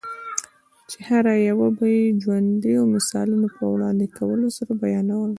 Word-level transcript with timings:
چي 0.89 0.99
هره 1.07 1.33
یوه 1.49 1.67
به 1.77 1.85
یې 1.95 2.03
د 2.13 2.17
ژوندییو 2.23 2.83
مثالو 2.95 3.37
په 3.57 3.63
وړاندي 3.73 4.07
کولو 4.17 4.47
سره 4.57 4.71
بیانوله؛ 4.81 5.29